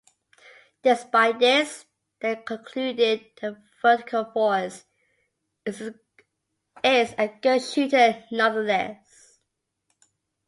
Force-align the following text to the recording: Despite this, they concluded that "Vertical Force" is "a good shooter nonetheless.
Despite 0.81 1.37
this, 1.37 1.85
they 2.21 2.35
concluded 2.37 3.27
that 3.39 3.61
"Vertical 3.83 4.25
Force" 4.31 4.83
is 5.63 5.93
"a 6.83 7.27
good 7.39 7.61
shooter 7.61 8.23
nonetheless. 8.31 9.37